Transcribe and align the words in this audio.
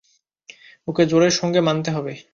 ওকে 0.87 1.03
জোরের 1.05 1.33
সঙ্গে 1.33 1.59
মানতে 1.61 1.89
হবে। 1.91 2.13